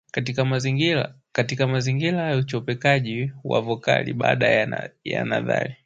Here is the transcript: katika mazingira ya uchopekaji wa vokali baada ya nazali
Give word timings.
katika 1.31 1.67
mazingira 1.67 2.21
ya 2.31 2.37
uchopekaji 2.37 3.31
wa 3.43 3.61
vokali 3.61 4.13
baada 4.13 4.47
ya 5.03 5.25
nazali 5.25 5.75